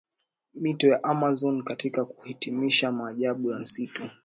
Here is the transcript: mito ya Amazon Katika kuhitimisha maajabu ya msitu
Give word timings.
mito 0.53 0.87
ya 0.87 1.03
Amazon 1.03 1.63
Katika 1.63 2.05
kuhitimisha 2.05 2.91
maajabu 2.91 3.51
ya 3.51 3.59
msitu 3.59 4.09